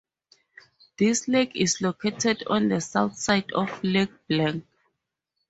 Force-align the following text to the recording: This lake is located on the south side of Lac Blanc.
This 0.97 1.27
lake 1.27 1.51
is 1.55 1.79
located 1.79 2.45
on 2.47 2.69
the 2.69 2.81
south 2.81 3.17
side 3.19 3.51
of 3.51 3.69
Lac 3.83 4.09
Blanc. 4.27 4.65